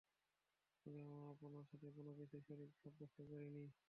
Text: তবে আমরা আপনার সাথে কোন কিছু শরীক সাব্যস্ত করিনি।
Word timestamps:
তবে 0.85 0.99
আমরা 1.03 1.25
আপনার 1.33 1.65
সাথে 1.69 1.87
কোন 1.95 2.07
কিছু 2.19 2.37
শরীক 2.47 2.71
সাব্যস্ত 2.77 3.17
করিনি। 3.29 3.63